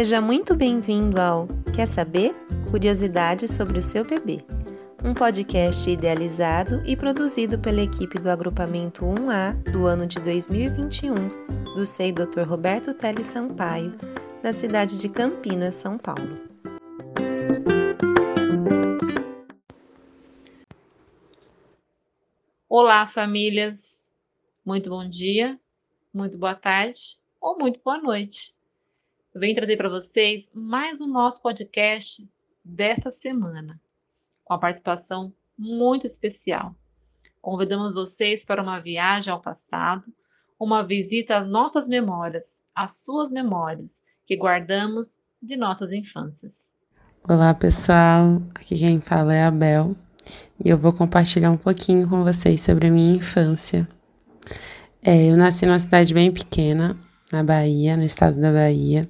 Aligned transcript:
Seja 0.00 0.18
muito 0.18 0.56
bem-vindo 0.56 1.20
ao 1.20 1.46
Quer 1.76 1.84
saber? 1.84 2.34
Curiosidades 2.70 3.50
sobre 3.50 3.78
o 3.78 3.82
seu 3.82 4.02
bebê. 4.02 4.42
Um 5.04 5.12
podcast 5.12 5.90
idealizado 5.90 6.82
e 6.86 6.96
produzido 6.96 7.58
pela 7.58 7.82
equipe 7.82 8.18
do 8.18 8.30
agrupamento 8.30 9.04
1A 9.04 9.52
do 9.70 9.84
ano 9.84 10.06
de 10.06 10.18
2021 10.20 11.14
do 11.74 11.84
SEI 11.84 12.12
Dr. 12.12 12.48
Roberto 12.48 12.94
Teles 12.94 13.26
Sampaio, 13.26 13.92
da 14.42 14.54
cidade 14.54 14.98
de 14.98 15.06
Campinas, 15.06 15.74
São 15.74 15.98
Paulo. 15.98 16.48
Olá, 22.66 23.06
famílias! 23.06 24.14
Muito 24.64 24.88
bom 24.88 25.06
dia, 25.06 25.60
muito 26.10 26.38
boa 26.38 26.54
tarde 26.54 27.18
ou 27.38 27.58
muito 27.58 27.82
boa 27.84 28.00
noite. 28.00 28.58
Venho 29.32 29.54
trazer 29.54 29.76
para 29.76 29.88
vocês 29.88 30.50
mais 30.52 31.00
um 31.00 31.06
nosso 31.06 31.40
podcast 31.40 32.28
dessa 32.64 33.12
semana, 33.12 33.80
com 34.44 34.54
a 34.54 34.58
participação 34.58 35.32
muito 35.56 36.04
especial. 36.04 36.74
Convidamos 37.40 37.94
vocês 37.94 38.44
para 38.44 38.60
uma 38.60 38.80
viagem 38.80 39.32
ao 39.32 39.40
passado, 39.40 40.12
uma 40.58 40.82
visita 40.82 41.36
às 41.36 41.48
nossas 41.48 41.86
memórias, 41.86 42.64
às 42.74 43.04
suas 43.04 43.30
memórias, 43.30 44.02
que 44.26 44.36
guardamos 44.36 45.20
de 45.40 45.56
nossas 45.56 45.92
infâncias. 45.92 46.74
Olá, 47.22 47.54
pessoal. 47.54 48.42
Aqui 48.52 48.76
quem 48.76 49.00
fala 49.00 49.32
é 49.32 49.44
a 49.44 49.50
Bel 49.52 49.94
e 50.58 50.68
eu 50.68 50.76
vou 50.76 50.92
compartilhar 50.92 51.52
um 51.52 51.56
pouquinho 51.56 52.08
com 52.08 52.24
vocês 52.24 52.62
sobre 52.62 52.88
a 52.88 52.90
minha 52.90 53.14
infância. 53.14 53.88
É, 55.00 55.30
eu 55.30 55.36
nasci 55.36 55.66
numa 55.66 55.78
cidade 55.78 56.12
bem 56.12 56.32
pequena, 56.32 56.98
na 57.32 57.44
Bahia, 57.44 57.96
no 57.96 58.02
estado 58.02 58.40
da 58.40 58.52
Bahia. 58.52 59.08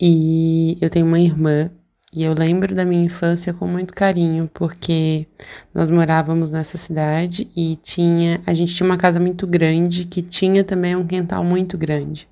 E 0.00 0.76
eu 0.80 0.90
tenho 0.90 1.06
uma 1.06 1.18
irmã 1.18 1.70
e 2.12 2.22
eu 2.22 2.32
lembro 2.32 2.74
da 2.74 2.84
minha 2.84 3.04
infância 3.04 3.52
com 3.52 3.66
muito 3.66 3.92
carinho, 3.92 4.50
porque 4.54 5.26
nós 5.74 5.90
morávamos 5.90 6.50
nessa 6.50 6.78
cidade 6.78 7.48
e 7.56 7.76
tinha, 7.76 8.40
a 8.46 8.54
gente 8.54 8.74
tinha 8.74 8.88
uma 8.88 8.96
casa 8.96 9.20
muito 9.20 9.46
grande 9.46 10.04
que 10.04 10.22
tinha 10.22 10.64
também 10.64 10.96
um 10.96 11.06
quintal 11.06 11.44
muito 11.44 11.76
grande. 11.76 12.28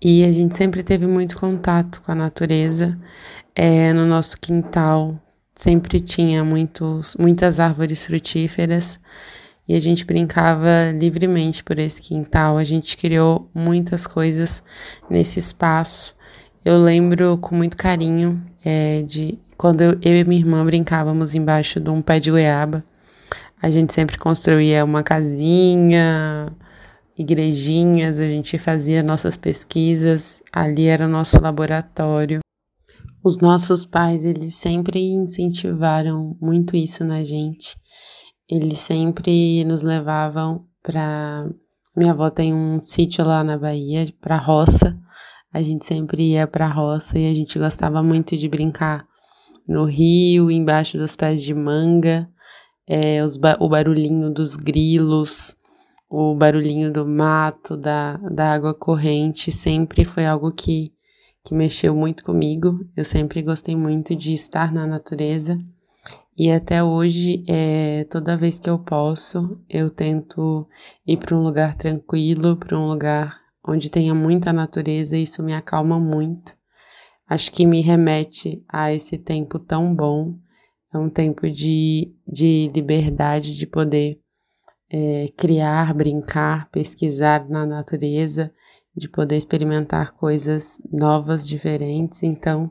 E 0.00 0.24
a 0.24 0.32
gente 0.32 0.56
sempre 0.56 0.82
teve 0.82 1.06
muito 1.06 1.38
contato 1.38 2.02
com 2.02 2.12
a 2.12 2.14
natureza. 2.14 2.98
É, 3.54 3.92
no 3.92 4.04
nosso 4.06 4.38
quintal 4.38 5.18
sempre 5.54 5.98
tinha 6.00 6.44
muitos, 6.44 7.16
muitas 7.16 7.58
árvores 7.58 8.04
frutíferas 8.04 9.00
e 9.68 9.74
a 9.74 9.80
gente 9.80 10.04
brincava 10.04 10.92
livremente 10.94 11.64
por 11.64 11.78
esse 11.78 12.00
quintal. 12.02 12.58
A 12.58 12.64
gente 12.64 12.96
criou 12.96 13.50
muitas 13.54 14.06
coisas 14.06 14.62
nesse 15.10 15.38
espaço. 15.38 16.15
Eu 16.66 16.82
lembro 16.82 17.38
com 17.38 17.54
muito 17.54 17.76
carinho 17.76 18.44
é, 18.64 19.00
de 19.02 19.38
quando 19.56 19.82
eu, 19.82 19.92
eu 20.02 20.16
e 20.16 20.24
minha 20.24 20.40
irmã 20.40 20.66
brincávamos 20.66 21.32
embaixo 21.32 21.78
de 21.78 21.88
um 21.90 22.02
pé 22.02 22.18
de 22.18 22.28
goiaba. 22.28 22.84
A 23.62 23.70
gente 23.70 23.94
sempre 23.94 24.18
construía 24.18 24.84
uma 24.84 25.04
casinha, 25.04 26.52
igrejinhas, 27.16 28.18
a 28.18 28.26
gente 28.26 28.58
fazia 28.58 29.00
nossas 29.00 29.36
pesquisas, 29.36 30.42
ali 30.52 30.86
era 30.86 31.06
o 31.06 31.08
nosso 31.08 31.40
laboratório. 31.40 32.40
Os 33.22 33.38
nossos 33.38 33.86
pais, 33.86 34.24
eles 34.24 34.56
sempre 34.56 34.98
incentivaram 34.98 36.36
muito 36.42 36.74
isso 36.74 37.04
na 37.04 37.22
gente. 37.22 37.76
Eles 38.50 38.78
sempre 38.78 39.64
nos 39.64 39.82
levavam 39.82 40.64
para. 40.82 41.48
Minha 41.96 42.10
avó 42.10 42.28
tem 42.28 42.52
um 42.52 42.82
sítio 42.82 43.24
lá 43.24 43.44
na 43.44 43.56
Bahia, 43.56 44.12
para 44.20 44.36
roça. 44.36 44.98
A 45.56 45.62
gente 45.62 45.86
sempre 45.86 46.32
ia 46.32 46.46
para 46.46 46.68
roça 46.68 47.18
e 47.18 47.30
a 47.30 47.34
gente 47.34 47.58
gostava 47.58 48.02
muito 48.02 48.36
de 48.36 48.46
brincar 48.46 49.06
no 49.66 49.86
rio, 49.86 50.50
embaixo 50.50 50.98
dos 50.98 51.16
pés 51.16 51.42
de 51.42 51.54
manga, 51.54 52.28
é, 52.86 53.24
os, 53.24 53.38
o 53.58 53.66
barulhinho 53.66 54.30
dos 54.30 54.54
grilos, 54.54 55.56
o 56.10 56.34
barulhinho 56.34 56.92
do 56.92 57.06
mato, 57.06 57.74
da, 57.74 58.18
da 58.18 58.52
água 58.52 58.74
corrente, 58.74 59.50
sempre 59.50 60.04
foi 60.04 60.26
algo 60.26 60.52
que, 60.52 60.92
que 61.42 61.54
mexeu 61.54 61.96
muito 61.96 62.22
comigo. 62.22 62.78
Eu 62.94 63.02
sempre 63.02 63.40
gostei 63.40 63.74
muito 63.74 64.14
de 64.14 64.34
estar 64.34 64.70
na 64.70 64.86
natureza 64.86 65.58
e 66.36 66.52
até 66.52 66.84
hoje, 66.84 67.42
é, 67.48 68.04
toda 68.10 68.36
vez 68.36 68.58
que 68.58 68.68
eu 68.68 68.78
posso, 68.78 69.58
eu 69.70 69.88
tento 69.88 70.68
ir 71.06 71.16
para 71.16 71.34
um 71.34 71.42
lugar 71.42 71.78
tranquilo, 71.78 72.58
para 72.58 72.78
um 72.78 72.86
lugar 72.86 73.45
onde 73.66 73.90
tenha 73.90 74.14
muita 74.14 74.52
natureza, 74.52 75.16
isso 75.16 75.42
me 75.42 75.52
acalma 75.52 75.98
muito. 75.98 76.56
Acho 77.28 77.50
que 77.50 77.66
me 77.66 77.80
remete 77.80 78.64
a 78.68 78.92
esse 78.92 79.18
tempo 79.18 79.58
tão 79.58 79.94
bom. 79.94 80.38
É 80.94 80.98
um 80.98 81.10
tempo 81.10 81.50
de, 81.50 82.14
de 82.26 82.70
liberdade, 82.72 83.56
de 83.56 83.66
poder 83.66 84.20
é, 84.88 85.28
criar, 85.36 85.92
brincar, 85.92 86.70
pesquisar 86.70 87.48
na 87.48 87.66
natureza, 87.66 88.52
de 88.96 89.08
poder 89.08 89.36
experimentar 89.36 90.12
coisas 90.12 90.80
novas, 90.90 91.46
diferentes. 91.46 92.22
Então, 92.22 92.70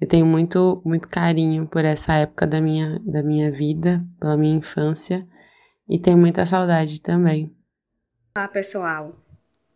eu 0.00 0.08
tenho 0.08 0.24
muito, 0.24 0.80
muito 0.84 1.06
carinho 1.06 1.66
por 1.66 1.84
essa 1.84 2.14
época 2.14 2.46
da 2.46 2.60
minha, 2.60 2.98
da 3.00 3.22
minha 3.22 3.50
vida, 3.50 4.02
pela 4.18 4.36
minha 4.36 4.56
infância, 4.56 5.28
e 5.86 5.98
tenho 5.98 6.16
muita 6.16 6.46
saudade 6.46 7.00
também. 7.02 7.54
Olá, 8.34 8.48
pessoal. 8.48 9.19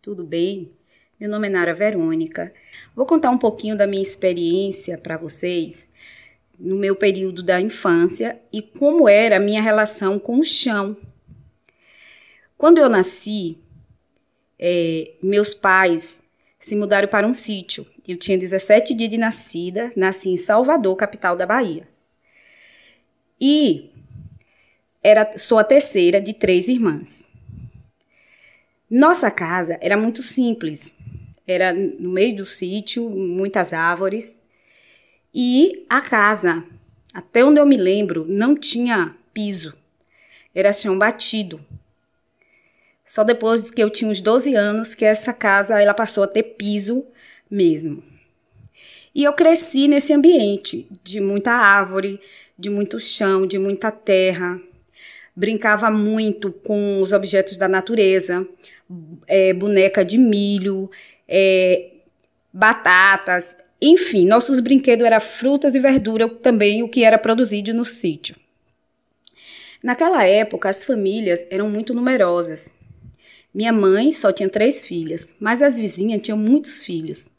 Tudo 0.05 0.23
bem? 0.23 0.69
Meu 1.19 1.27
nome 1.27 1.47
é 1.47 1.49
Nara 1.49 1.73
Verônica. 1.73 2.53
Vou 2.95 3.07
contar 3.07 3.31
um 3.31 3.39
pouquinho 3.39 3.75
da 3.75 3.87
minha 3.87 4.03
experiência 4.03 4.99
para 4.99 5.17
vocês 5.17 5.87
no 6.59 6.75
meu 6.75 6.95
período 6.95 7.41
da 7.41 7.59
infância 7.59 8.39
e 8.53 8.61
como 8.61 9.09
era 9.09 9.37
a 9.37 9.39
minha 9.39 9.63
relação 9.63 10.19
com 10.19 10.37
o 10.37 10.43
chão. 10.43 10.95
Quando 12.55 12.77
eu 12.77 12.87
nasci, 12.87 13.57
é, 14.59 15.13
meus 15.23 15.55
pais 15.55 16.21
se 16.59 16.75
mudaram 16.75 17.07
para 17.07 17.25
um 17.25 17.33
sítio. 17.33 17.83
Eu 18.07 18.15
tinha 18.15 18.37
17 18.37 18.93
dias 18.93 19.09
de 19.09 19.17
nascida, 19.17 19.91
nasci 19.95 20.29
em 20.29 20.37
Salvador, 20.37 20.95
capital 20.97 21.35
da 21.35 21.47
Bahia. 21.47 21.87
E 23.41 23.89
era 25.01 25.35
sou 25.35 25.57
a 25.57 25.63
terceira 25.63 26.21
de 26.21 26.31
três 26.31 26.67
irmãs. 26.67 27.25
Nossa 28.97 29.29
casa 29.29 29.77
era 29.81 29.97
muito 29.97 30.21
simples. 30.21 30.93
Era 31.45 31.73
no 31.73 32.11
meio 32.11 32.33
do 32.37 32.45
sítio, 32.45 33.09
muitas 33.09 33.73
árvores. 33.73 34.39
E 35.33 35.85
a 35.89 35.99
casa, 35.99 36.63
até 37.13 37.43
onde 37.43 37.59
eu 37.59 37.65
me 37.65 37.75
lembro, 37.75 38.25
não 38.25 38.55
tinha 38.55 39.13
piso. 39.33 39.75
Era 40.55 40.71
chão 40.71 40.97
batido. 40.97 41.59
Só 43.03 43.25
depois 43.25 43.69
que 43.69 43.83
eu 43.83 43.89
tinha 43.89 44.09
uns 44.09 44.21
12 44.21 44.55
anos 44.55 44.95
que 44.95 45.03
essa 45.03 45.33
casa 45.33 45.81
ela 45.81 45.93
passou 45.93 46.23
a 46.23 46.27
ter 46.27 46.43
piso 46.43 47.05
mesmo. 47.51 48.01
E 49.13 49.25
eu 49.25 49.33
cresci 49.33 49.89
nesse 49.89 50.13
ambiente 50.13 50.87
de 51.03 51.19
muita 51.19 51.51
árvore, 51.51 52.17
de 52.57 52.69
muito 52.69 52.97
chão, 53.01 53.45
de 53.45 53.59
muita 53.59 53.91
terra. 53.91 54.57
Brincava 55.35 55.91
muito 55.91 56.49
com 56.49 57.01
os 57.01 57.11
objetos 57.11 57.57
da 57.57 57.67
natureza, 57.67 58.47
é, 59.27 59.53
boneca 59.53 60.03
de 60.03 60.17
milho, 60.17 60.89
é, 61.27 61.91
batatas, 62.53 63.57
enfim, 63.81 64.25
nossos 64.25 64.59
brinquedos 64.59 65.05
eram 65.05 65.19
frutas 65.19 65.75
e 65.75 65.79
verdura, 65.79 66.27
também 66.27 66.83
o 66.83 66.89
que 66.89 67.03
era 67.03 67.17
produzido 67.17 67.73
no 67.73 67.85
sítio. 67.85 68.35
Naquela 69.83 70.25
época, 70.25 70.69
as 70.69 70.83
famílias 70.83 71.45
eram 71.49 71.69
muito 71.69 71.93
numerosas 71.93 72.73
minha 73.55 73.71
mãe 73.71 74.11
só 74.11 74.33
tinha 74.33 74.49
três 74.49 74.85
filhas, 74.85 75.33
mas 75.39 75.61
as 75.61 75.77
vizinhas 75.77 76.21
tinham 76.21 76.37
muitos 76.37 76.83
filhos. 76.83 77.31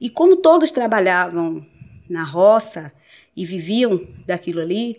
E 0.00 0.08
como 0.08 0.38
todos 0.38 0.70
trabalhavam 0.70 1.66
na 2.08 2.24
roça 2.24 2.90
e 3.36 3.44
viviam 3.44 4.08
daquilo 4.26 4.62
ali, 4.62 4.96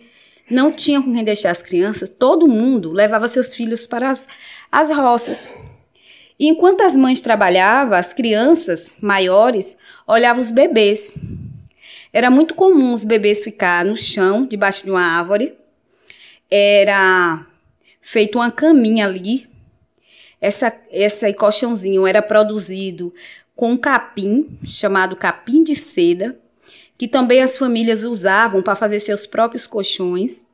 não 0.50 0.72
tinham 0.72 1.02
com 1.02 1.12
quem 1.12 1.24
deixar 1.24 1.50
as 1.50 1.62
crianças, 1.62 2.10
todo 2.10 2.46
mundo 2.46 2.92
levava 2.92 3.28
seus 3.28 3.54
filhos 3.54 3.86
para 3.86 4.10
as, 4.10 4.28
as 4.70 4.90
roças. 4.90 5.52
E 6.38 6.48
enquanto 6.48 6.82
as 6.82 6.94
mães 6.94 7.20
trabalhavam, 7.20 7.96
as 7.96 8.12
crianças 8.12 8.96
maiores 9.00 9.76
olhavam 10.06 10.40
os 10.40 10.50
bebês. 10.50 11.12
Era 12.12 12.30
muito 12.30 12.54
comum 12.54 12.92
os 12.92 13.04
bebês 13.04 13.42
ficar 13.42 13.84
no 13.84 13.96
chão, 13.96 14.46
debaixo 14.46 14.84
de 14.84 14.90
uma 14.90 15.02
árvore. 15.02 15.54
Era 16.50 17.44
feito 18.00 18.38
uma 18.38 18.50
caminha 18.50 19.06
ali 19.06 19.48
essa, 20.40 20.72
esse 20.90 21.32
colchãozinho 21.34 22.06
era 22.06 22.20
produzido 22.20 23.12
com 23.54 23.76
capim, 23.76 24.58
chamado 24.64 25.16
capim 25.16 25.64
de 25.64 25.74
seda, 25.74 26.38
que 26.98 27.08
também 27.08 27.42
as 27.42 27.58
famílias 27.58 28.04
usavam 28.04 28.62
para 28.62 28.76
fazer 28.76 29.00
seus 29.00 29.26
próprios 29.26 29.66
colchões. 29.66 30.44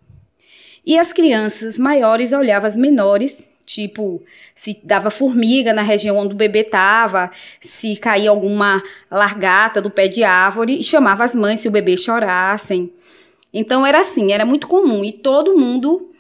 E 0.84 0.98
as 0.98 1.12
crianças 1.12 1.78
maiores 1.78 2.32
olhavam 2.32 2.66
as 2.66 2.76
menores, 2.76 3.50
Tipo, 3.64 4.22
se 4.54 4.80
dava 4.82 5.08
formiga 5.08 5.72
na 5.72 5.82
região 5.82 6.16
onde 6.16 6.34
o 6.34 6.36
bebê 6.36 6.60
estava, 6.60 7.30
se 7.60 7.96
caía 7.96 8.28
alguma 8.28 8.82
largata 9.10 9.80
do 9.80 9.90
pé 9.90 10.08
de 10.08 10.24
árvore, 10.24 10.78
e 10.78 10.84
chamava 10.84 11.24
as 11.24 11.34
mães 11.34 11.60
se 11.60 11.68
o 11.68 11.70
bebê 11.70 11.96
chorassem. 11.96 12.92
Então 13.52 13.86
era 13.86 14.00
assim, 14.00 14.32
era 14.32 14.44
muito 14.44 14.66
comum 14.66 15.04
e 15.04 15.12
todo 15.12 15.56
mundo 15.56 16.12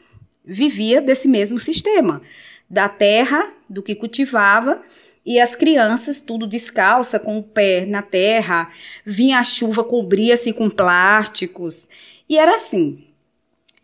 vivia 0.44 1.00
desse 1.00 1.26
mesmo 1.26 1.58
sistema, 1.58 2.22
da 2.70 2.88
terra, 2.88 3.52
do 3.68 3.82
que 3.82 3.94
cultivava, 3.94 4.80
e 5.24 5.40
as 5.40 5.54
crianças 5.54 6.20
tudo 6.20 6.46
descalça, 6.46 7.18
com 7.18 7.38
o 7.38 7.42
pé 7.42 7.86
na 7.86 8.02
terra, 8.02 8.70
vinha 9.04 9.38
a 9.38 9.44
chuva, 9.44 9.84
cobria-se 9.84 10.52
com 10.52 10.68
plásticos, 10.68 11.88
e 12.28 12.36
era 12.36 12.56
assim. 12.56 13.04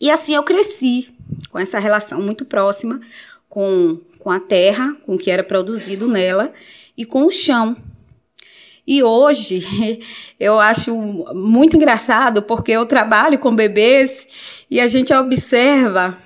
E 0.00 0.10
assim 0.10 0.34
eu 0.34 0.42
cresci, 0.42 1.14
com 1.50 1.58
essa 1.58 1.78
relação 1.78 2.20
muito 2.20 2.44
próxima 2.44 3.00
com, 3.48 4.00
com 4.18 4.30
a 4.30 4.40
terra, 4.40 4.96
com 5.04 5.14
o 5.14 5.18
que 5.18 5.30
era 5.30 5.42
produzido 5.42 6.08
nela, 6.08 6.52
e 6.96 7.04
com 7.04 7.24
o 7.24 7.30
chão, 7.30 7.76
e 8.88 9.02
hoje 9.02 10.00
eu 10.40 10.58
acho 10.58 10.96
muito 11.34 11.76
engraçado 11.76 12.40
porque 12.40 12.72
eu 12.72 12.86
trabalho 12.86 13.38
com 13.38 13.54
bebês 13.54 14.26
e 14.70 14.80
a 14.80 14.88
gente 14.88 15.12
observa 15.12 16.16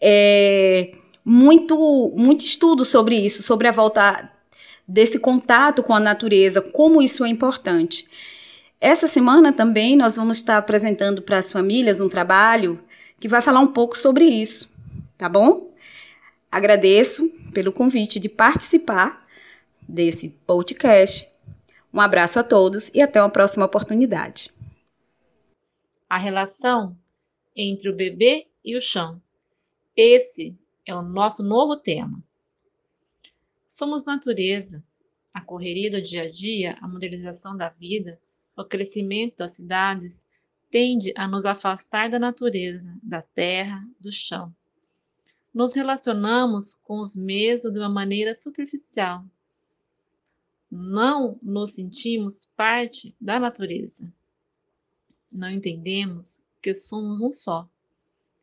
é, 0.00 0.90
muito, 1.24 2.12
muito 2.16 2.44
estudo 2.44 2.84
sobre 2.84 3.14
isso, 3.14 3.40
sobre 3.44 3.68
a 3.68 3.70
volta 3.70 4.31
desse 4.86 5.18
contato 5.18 5.82
com 5.82 5.94
a 5.94 6.00
natureza, 6.00 6.60
como 6.60 7.02
isso 7.02 7.24
é 7.24 7.28
importante. 7.28 8.06
Essa 8.80 9.06
semana 9.06 9.52
também 9.52 9.96
nós 9.96 10.16
vamos 10.16 10.38
estar 10.38 10.58
apresentando 10.58 11.22
para 11.22 11.38
as 11.38 11.52
famílias 11.52 12.00
um 12.00 12.08
trabalho 12.08 12.82
que 13.20 13.28
vai 13.28 13.40
falar 13.40 13.60
um 13.60 13.68
pouco 13.68 13.96
sobre 13.96 14.24
isso, 14.24 14.68
tá 15.16 15.28
bom? 15.28 15.72
Agradeço 16.50 17.28
pelo 17.54 17.72
convite 17.72 18.18
de 18.18 18.28
participar 18.28 19.24
desse 19.88 20.30
podcast 20.46 21.32
um 21.92 22.00
abraço 22.00 22.38
a 22.38 22.42
todos 22.42 22.90
e 22.94 23.02
até 23.02 23.20
uma 23.20 23.28
próxima 23.28 23.66
oportunidade. 23.66 24.50
A 26.08 26.16
relação 26.16 26.96
entre 27.54 27.90
o 27.90 27.94
bebê 27.94 28.46
e 28.64 28.76
o 28.76 28.80
chão. 28.80 29.20
Esse 29.94 30.58
é 30.86 30.94
o 30.94 31.02
nosso 31.02 31.42
novo 31.42 31.76
tema. 31.76 32.24
Somos 33.72 34.04
natureza. 34.04 34.84
A 35.32 35.40
correria 35.40 35.90
do 35.90 36.02
dia 36.02 36.24
a 36.24 36.30
dia, 36.30 36.76
a 36.82 36.86
modernização 36.86 37.56
da 37.56 37.70
vida, 37.70 38.20
o 38.54 38.62
crescimento 38.62 39.34
das 39.34 39.52
cidades 39.52 40.26
tende 40.70 41.10
a 41.16 41.26
nos 41.26 41.46
afastar 41.46 42.10
da 42.10 42.18
natureza, 42.18 42.94
da 43.02 43.22
terra, 43.22 43.82
do 43.98 44.12
chão. 44.12 44.54
Nos 45.54 45.72
relacionamos 45.72 46.74
com 46.74 47.00
os 47.00 47.16
mesmos 47.16 47.72
de 47.72 47.78
uma 47.78 47.88
maneira 47.88 48.34
superficial, 48.34 49.24
não 50.70 51.38
nos 51.42 51.72
sentimos 51.72 52.44
parte 52.54 53.16
da 53.18 53.40
natureza. 53.40 54.12
Não 55.32 55.48
entendemos 55.48 56.42
que 56.60 56.74
somos 56.74 57.22
um 57.22 57.32
só. 57.32 57.66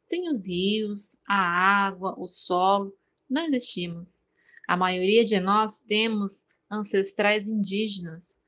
Sem 0.02 0.28
os 0.28 0.48
rios, 0.48 1.18
a 1.28 1.38
água, 1.38 2.16
o 2.18 2.26
solo, 2.26 2.98
não 3.30 3.44
existimos. 3.44 4.28
A 4.70 4.78
maioria 4.78 5.26
de 5.26 5.40
nós 5.40 5.80
temos 5.80 6.46
ancestrais 6.70 7.48
indígenas 7.48 8.40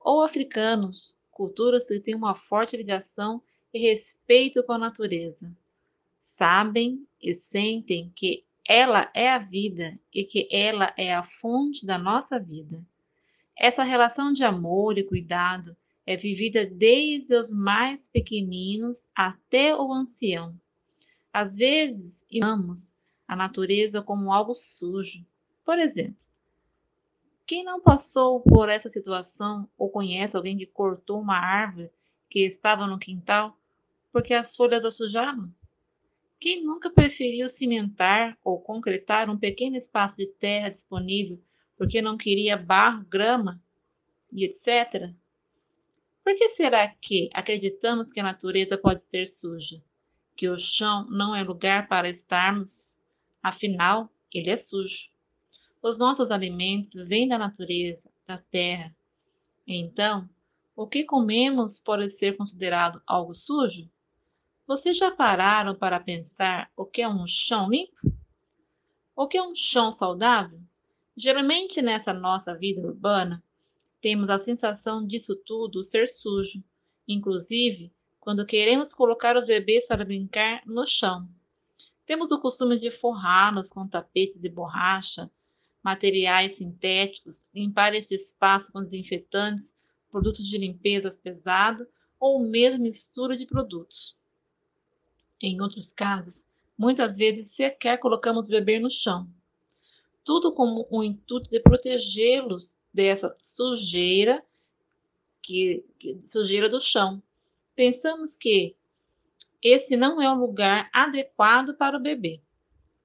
ou 0.00 0.24
africanos, 0.24 1.16
culturas 1.30 1.86
que 1.86 2.00
têm 2.00 2.16
uma 2.16 2.34
forte 2.34 2.76
ligação 2.76 3.40
e 3.72 3.78
respeito 3.78 4.64
com 4.64 4.72
a 4.72 4.78
natureza. 4.78 5.56
Sabem 6.18 7.06
e 7.22 7.32
sentem 7.32 8.10
que 8.16 8.44
ela 8.66 9.08
é 9.14 9.30
a 9.30 9.38
vida 9.38 9.96
e 10.12 10.24
que 10.24 10.48
ela 10.50 10.92
é 10.96 11.14
a 11.14 11.22
fonte 11.22 11.86
da 11.86 11.96
nossa 11.96 12.42
vida. 12.42 12.84
Essa 13.56 13.84
relação 13.84 14.32
de 14.32 14.42
amor 14.42 14.98
e 14.98 15.04
cuidado 15.04 15.76
é 16.04 16.16
vivida 16.16 16.66
desde 16.66 17.36
os 17.36 17.52
mais 17.52 18.08
pequeninos 18.08 19.08
até 19.14 19.76
o 19.76 19.92
ancião. 19.92 20.60
Às 21.32 21.54
vezes, 21.54 22.26
amamos 22.42 22.96
a 23.28 23.36
natureza 23.36 24.02
como 24.02 24.32
algo 24.32 24.52
sujo. 24.52 25.29
Por 25.70 25.78
exemplo, 25.78 26.16
quem 27.46 27.62
não 27.62 27.80
passou 27.80 28.40
por 28.40 28.68
essa 28.68 28.88
situação 28.88 29.70
ou 29.78 29.88
conhece 29.88 30.36
alguém 30.36 30.56
que 30.56 30.66
cortou 30.66 31.20
uma 31.20 31.38
árvore 31.38 31.92
que 32.28 32.40
estava 32.40 32.88
no 32.88 32.98
quintal 32.98 33.56
porque 34.10 34.34
as 34.34 34.56
folhas 34.56 34.84
a 34.84 34.90
sujavam? 34.90 35.54
Quem 36.40 36.64
nunca 36.64 36.90
preferiu 36.90 37.48
cimentar 37.48 38.36
ou 38.42 38.60
concretar 38.60 39.30
um 39.30 39.38
pequeno 39.38 39.76
espaço 39.76 40.16
de 40.16 40.26
terra 40.26 40.70
disponível 40.70 41.40
porque 41.76 42.02
não 42.02 42.16
queria 42.16 42.56
barro, 42.56 43.04
grama 43.04 43.62
e 44.32 44.44
etc. 44.44 45.14
Por 46.24 46.34
que 46.34 46.48
será 46.48 46.88
que 47.00 47.30
acreditamos 47.32 48.10
que 48.10 48.18
a 48.18 48.24
natureza 48.24 48.76
pode 48.76 49.04
ser 49.04 49.24
suja? 49.24 49.80
Que 50.34 50.48
o 50.48 50.56
chão 50.56 51.06
não 51.08 51.32
é 51.32 51.44
lugar 51.44 51.86
para 51.86 52.10
estarmos? 52.10 53.04
Afinal, 53.40 54.12
ele 54.34 54.50
é 54.50 54.56
sujo. 54.56 55.10
Os 55.82 55.98
nossos 55.98 56.30
alimentos 56.30 56.92
vêm 57.08 57.26
da 57.26 57.38
natureza, 57.38 58.12
da 58.26 58.36
terra. 58.36 58.94
Então, 59.66 60.28
o 60.76 60.86
que 60.86 61.04
comemos 61.04 61.80
pode 61.80 62.10
ser 62.10 62.36
considerado 62.36 63.02
algo 63.06 63.32
sujo? 63.32 63.90
Vocês 64.66 64.96
já 64.96 65.10
pararam 65.10 65.74
para 65.74 65.98
pensar 65.98 66.70
o 66.76 66.84
que 66.84 67.02
é 67.02 67.08
um 67.08 67.26
chão 67.26 67.70
limpo? 67.70 68.12
O 69.16 69.26
que 69.26 69.36
é 69.36 69.42
um 69.42 69.54
chão 69.54 69.90
saudável? 69.90 70.60
Geralmente 71.16 71.82
nessa 71.82 72.12
nossa 72.12 72.56
vida 72.56 72.80
urbana, 72.80 73.42
temos 74.00 74.30
a 74.30 74.38
sensação 74.38 75.06
disso 75.06 75.34
tudo 75.44 75.82
ser 75.82 76.06
sujo, 76.06 76.62
inclusive 77.06 77.92
quando 78.18 78.46
queremos 78.46 78.94
colocar 78.94 79.36
os 79.36 79.46
bebês 79.46 79.86
para 79.86 80.04
brincar 80.04 80.62
no 80.66 80.86
chão. 80.86 81.28
Temos 82.04 82.30
o 82.30 82.38
costume 82.38 82.78
de 82.78 82.90
forrá-los 82.90 83.70
com 83.70 83.88
tapetes 83.88 84.40
de 84.40 84.48
borracha, 84.48 85.30
materiais 85.82 86.52
sintéticos, 86.52 87.46
limpar 87.54 87.94
este 87.94 88.14
espaço 88.14 88.72
com 88.72 88.82
desinfetantes, 88.82 89.74
produtos 90.10 90.46
de 90.46 90.58
limpeza 90.58 91.10
pesados 91.22 91.86
ou 92.18 92.40
mesmo 92.40 92.82
mistura 92.82 93.36
de 93.36 93.46
produtos. 93.46 94.18
Em 95.40 95.60
outros 95.60 95.92
casos, 95.92 96.48
muitas 96.76 97.16
vezes 97.16 97.52
sequer 97.52 97.98
colocamos 97.98 98.46
o 98.46 98.50
bebê 98.50 98.78
no 98.78 98.90
chão 98.90 99.28
tudo 100.24 100.52
com 100.52 100.86
o 100.90 101.02
intuito 101.02 101.48
de 101.50 101.60
protegê-los 101.60 102.76
dessa 102.92 103.34
sujeira, 103.38 104.40
que, 105.42 105.84
que, 105.98 106.20
sujeira 106.20 106.68
do 106.68 106.80
chão. 106.80 107.22
Pensamos 107.74 108.36
que 108.36 108.76
esse 109.62 109.96
não 109.96 110.20
é 110.20 110.30
o 110.30 110.38
lugar 110.38 110.88
adequado 110.92 111.76
para 111.76 111.96
o 111.96 112.00
bebê. 112.00 112.40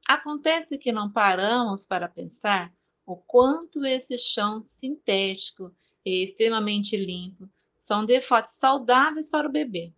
Acontece 0.07 0.77
que 0.77 0.91
não 0.91 1.12
paramos 1.12 1.85
para 1.85 2.07
pensar 2.07 2.71
o 3.05 3.15
quanto 3.15 3.85
esse 3.85 4.17
chão 4.17 4.62
sintético 4.62 5.74
e 6.05 6.24
extremamente 6.24 6.95
limpo 6.95 7.50
são 7.77 8.05
de 8.05 8.21
fato 8.21 8.45
saudáveis 8.45 9.29
para 9.29 9.47
o 9.47 9.51
bebê. 9.51 9.91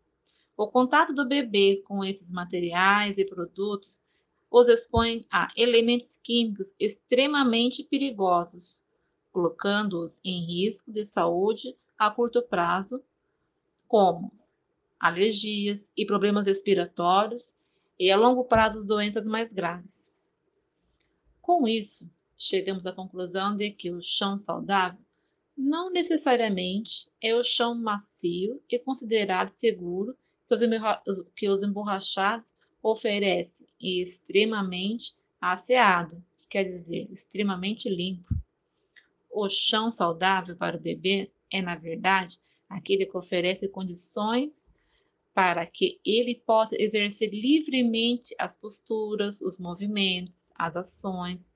O 0.55 0.67
contato 0.67 1.13
do 1.13 1.27
bebê 1.27 1.83
com 1.85 2.03
esses 2.03 2.31
materiais 2.31 3.17
e 3.17 3.25
produtos 3.25 4.03
os 4.49 4.67
expõe 4.67 5.25
a 5.29 5.49
elementos 5.55 6.17
químicos 6.23 6.73
extremamente 6.79 7.83
perigosos, 7.83 8.85
colocando-os 9.31 10.21
em 10.23 10.45
risco 10.45 10.91
de 10.91 11.05
saúde 11.05 11.77
a 11.97 12.09
curto 12.09 12.41
prazo, 12.41 13.03
como 13.87 14.31
alergias 14.99 15.91
e 15.95 16.05
problemas 16.05 16.47
respiratórios, 16.47 17.55
e 17.99 18.11
a 18.11 18.17
longo 18.17 18.43
prazo 18.43 18.85
doenças 18.85 19.27
mais 19.27 19.51
graves. 19.53 20.17
Com 21.41 21.67
isso, 21.67 22.09
chegamos 22.37 22.85
à 22.85 22.91
conclusão 22.91 23.55
de 23.55 23.71
que 23.71 23.89
o 23.89 24.01
chão 24.01 24.37
saudável 24.37 24.99
não 25.57 25.89
necessariamente 25.89 27.09
é 27.21 27.33
o 27.33 27.43
chão 27.43 27.73
macio 27.73 28.61
e 28.69 28.77
considerado 28.77 29.49
seguro 29.49 30.15
que 31.35 31.49
os 31.49 31.63
emborrachados 31.63 32.53
oferece 32.81 33.65
extremamente 33.81 35.15
asseado, 35.41 36.23
que 36.37 36.47
quer 36.47 36.63
dizer 36.63 37.07
extremamente 37.11 37.89
limpo. 37.89 38.35
O 39.29 39.49
chão 39.49 39.91
saudável 39.91 40.55
para 40.55 40.77
o 40.77 40.79
bebê 40.79 41.31
é, 41.51 41.61
na 41.61 41.75
verdade, 41.75 42.39
aquele 42.69 43.05
que 43.05 43.17
oferece 43.17 43.67
condições 43.67 44.73
para 45.37 45.67
que 45.67 46.01
ele 46.03 46.33
possa 46.33 46.75
exercer 46.81 47.29
livremente 47.29 48.33
as 48.39 48.55
posturas, 48.55 49.39
os 49.39 49.59
movimentos, 49.59 50.51
as 50.57 50.75
ações, 50.75 51.53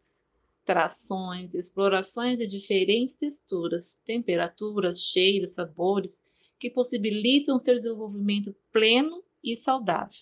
trações, 0.63 1.55
explorações 1.55 2.37
de 2.37 2.45
diferentes 2.45 3.15
texturas, 3.15 3.99
temperaturas, 4.05 5.01
cheiros, 5.01 5.55
sabores, 5.55 6.21
que 6.59 6.69
possibilitam 6.69 7.57
seu 7.57 7.73
desenvolvimento 7.73 8.55
pleno 8.71 9.23
e 9.43 9.55
saudável. 9.55 10.19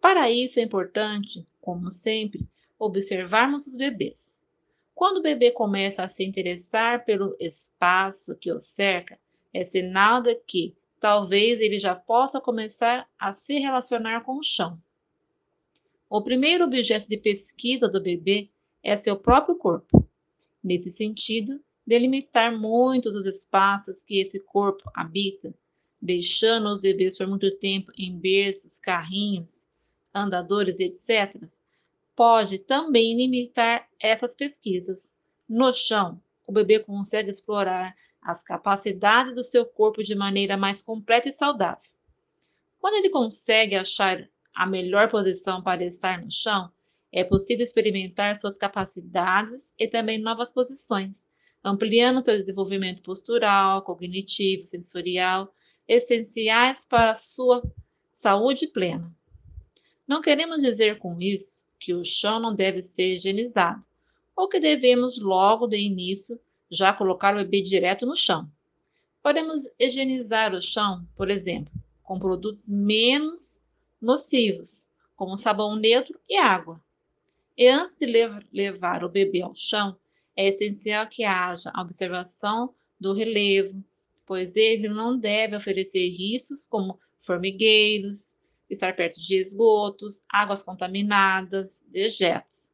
Para 0.00 0.30
isso 0.30 0.60
é 0.60 0.62
importante, 0.62 1.44
como 1.60 1.90
sempre, 1.90 2.48
observarmos 2.78 3.66
os 3.66 3.76
bebês. 3.76 4.40
Quando 4.94 5.16
o 5.16 5.22
bebê 5.22 5.50
começa 5.50 6.04
a 6.04 6.08
se 6.08 6.24
interessar 6.24 7.04
pelo 7.04 7.36
espaço 7.40 8.38
que 8.38 8.52
o 8.52 8.60
cerca, 8.60 9.18
é 9.52 9.64
sinal 9.64 10.22
de 10.22 10.36
que 10.36 10.77
talvez 11.00 11.60
ele 11.60 11.78
já 11.78 11.94
possa 11.94 12.40
começar 12.40 13.08
a 13.18 13.32
se 13.32 13.58
relacionar 13.58 14.22
com 14.22 14.38
o 14.38 14.42
chão. 14.42 14.80
O 16.10 16.22
primeiro 16.22 16.64
objeto 16.64 17.08
de 17.08 17.18
pesquisa 17.18 17.88
do 17.88 18.00
bebê 18.00 18.48
é 18.82 18.96
seu 18.96 19.16
próprio 19.16 19.56
corpo. 19.56 20.06
Nesse 20.62 20.90
sentido, 20.90 21.60
delimitar 21.86 22.58
muitos 22.58 23.14
os 23.14 23.26
espaços 23.26 24.02
que 24.02 24.18
esse 24.18 24.40
corpo 24.40 24.90
habita, 24.94 25.54
deixando 26.00 26.68
os 26.68 26.80
bebês 26.80 27.16
por 27.16 27.26
muito 27.26 27.50
tempo 27.58 27.92
em 27.96 28.16
berços, 28.18 28.78
carrinhos, 28.78 29.68
andadores, 30.14 30.80
etc., 30.80 31.34
pode 32.16 32.58
também 32.58 33.16
limitar 33.16 33.88
essas 34.00 34.34
pesquisas. 34.34 35.14
No 35.48 35.72
chão, 35.72 36.20
o 36.46 36.52
bebê 36.52 36.78
consegue 36.80 37.30
explorar 37.30 37.94
as 38.20 38.42
capacidades 38.42 39.36
do 39.36 39.44
seu 39.44 39.64
corpo 39.64 40.02
de 40.02 40.14
maneira 40.14 40.56
mais 40.56 40.82
completa 40.82 41.28
e 41.28 41.32
saudável. 41.32 41.90
Quando 42.78 42.94
ele 42.94 43.10
consegue 43.10 43.74
achar 43.74 44.22
a 44.54 44.66
melhor 44.66 45.08
posição 45.08 45.62
para 45.62 45.84
estar 45.84 46.22
no 46.22 46.30
chão, 46.30 46.70
é 47.12 47.24
possível 47.24 47.64
experimentar 47.64 48.36
suas 48.36 48.58
capacidades 48.58 49.72
e 49.78 49.88
também 49.88 50.18
novas 50.18 50.52
posições, 50.52 51.28
ampliando 51.64 52.22
seu 52.22 52.36
desenvolvimento 52.36 53.02
postural, 53.02 53.82
cognitivo, 53.82 54.64
sensorial, 54.64 55.52
essenciais 55.86 56.84
para 56.84 57.12
a 57.12 57.14
sua 57.14 57.62
saúde 58.12 58.66
plena. 58.66 59.14
Não 60.06 60.20
queremos 60.20 60.60
dizer 60.60 60.98
com 60.98 61.20
isso 61.20 61.66
que 61.78 61.94
o 61.94 62.04
chão 62.04 62.40
não 62.40 62.54
deve 62.54 62.82
ser 62.82 63.08
higienizado, 63.08 63.86
ou 64.36 64.48
que 64.48 64.60
devemos 64.60 65.18
logo 65.18 65.66
de 65.66 65.78
início 65.78 66.38
já 66.70 66.92
colocar 66.92 67.34
o 67.34 67.38
bebê 67.38 67.62
direto 67.62 68.06
no 68.06 68.16
chão. 68.16 68.50
Podemos 69.22 69.62
higienizar 69.78 70.54
o 70.54 70.60
chão, 70.60 71.06
por 71.14 71.30
exemplo, 71.30 71.72
com 72.02 72.18
produtos 72.18 72.68
menos 72.68 73.68
nocivos, 74.00 74.88
como 75.16 75.36
sabão 75.36 75.76
neutro 75.76 76.18
e 76.28 76.36
água. 76.36 76.82
E 77.56 77.66
antes 77.66 77.96
de 77.98 78.06
levar 78.52 79.02
o 79.02 79.08
bebê 79.08 79.42
ao 79.42 79.52
chão, 79.54 79.98
é 80.36 80.46
essencial 80.46 81.06
que 81.08 81.24
haja 81.24 81.70
a 81.74 81.82
observação 81.82 82.72
do 83.00 83.12
relevo, 83.12 83.84
pois 84.24 84.54
ele 84.54 84.88
não 84.88 85.18
deve 85.18 85.56
oferecer 85.56 86.08
riscos 86.08 86.66
como 86.66 86.98
formigueiros, 87.18 88.40
estar 88.70 88.94
perto 88.94 89.20
de 89.20 89.34
esgotos, 89.34 90.22
águas 90.28 90.62
contaminadas, 90.62 91.84
dejetos. 91.88 92.72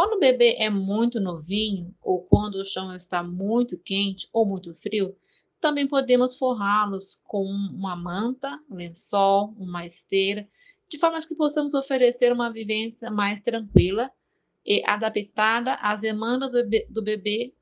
Quando 0.00 0.14
o 0.14 0.18
bebê 0.18 0.54
é 0.58 0.70
muito 0.70 1.20
novinho 1.20 1.94
ou 2.00 2.22
quando 2.22 2.54
o 2.54 2.64
chão 2.64 2.96
está 2.96 3.22
muito 3.22 3.78
quente 3.78 4.26
ou 4.32 4.46
muito 4.46 4.72
frio, 4.72 5.14
também 5.60 5.86
podemos 5.86 6.38
forrá-los 6.38 7.20
com 7.22 7.42
uma 7.42 7.94
manta, 7.94 8.48
lençol, 8.70 9.54
uma 9.58 9.84
esteira, 9.84 10.48
de 10.88 10.96
forma 10.96 11.20
que 11.20 11.34
possamos 11.34 11.74
oferecer 11.74 12.32
uma 12.32 12.50
vivência 12.50 13.10
mais 13.10 13.42
tranquila 13.42 14.10
e 14.64 14.82
adaptada 14.86 15.74
às 15.74 16.00
demandas 16.00 16.50
do 16.50 16.62
bebê, 16.62 16.86
do 16.88 17.02
bebê 17.02 17.54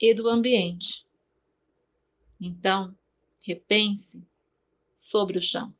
e 0.00 0.14
do 0.14 0.28
ambiente. 0.28 1.08
Então, 2.40 2.96
repense 3.40 4.24
sobre 4.94 5.38
o 5.38 5.42
chão. 5.42 5.74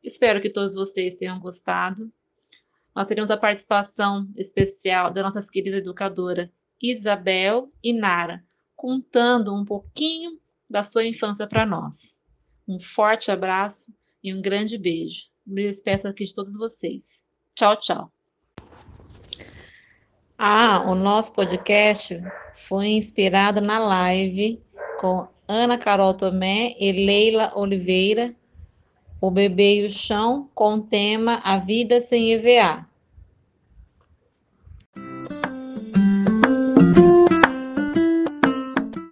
Espero 0.00 0.40
que 0.40 0.48
todos 0.48 0.76
vocês 0.76 1.16
tenham 1.16 1.40
gostado. 1.40 2.12
Nós 2.98 3.06
teremos 3.06 3.30
a 3.30 3.36
participação 3.36 4.28
especial 4.36 5.08
da 5.12 5.22
nossa 5.22 5.40
querida 5.52 5.76
educadora 5.76 6.50
Isabel 6.82 7.72
e 7.80 7.92
Nara, 7.92 8.44
contando 8.74 9.54
um 9.54 9.64
pouquinho 9.64 10.32
da 10.68 10.82
sua 10.82 11.04
infância 11.04 11.46
para 11.46 11.64
nós. 11.64 12.20
Um 12.68 12.80
forte 12.80 13.30
abraço 13.30 13.94
e 14.20 14.34
um 14.34 14.42
grande 14.42 14.76
beijo. 14.76 15.26
Me 15.46 15.62
despeço 15.62 16.08
aqui 16.08 16.24
de 16.24 16.34
todos 16.34 16.58
vocês. 16.58 17.24
Tchau, 17.54 17.76
tchau. 17.76 18.12
Ah, 20.36 20.82
o 20.84 20.96
nosso 20.96 21.32
podcast 21.34 22.20
foi 22.52 22.88
inspirado 22.88 23.60
na 23.60 23.78
live 23.78 24.60
com 24.98 25.28
Ana 25.46 25.78
Carol 25.78 26.14
Tomé 26.14 26.74
e 26.80 26.90
Leila 26.90 27.52
Oliveira, 27.54 28.34
O 29.20 29.30
Bebê 29.32 29.80
e 29.80 29.86
o 29.86 29.90
Chão, 29.90 30.48
com 30.54 30.74
o 30.74 30.80
tema 30.80 31.40
A 31.42 31.58
Vida 31.58 32.00
Sem 32.00 32.32
EVA. 32.32 32.86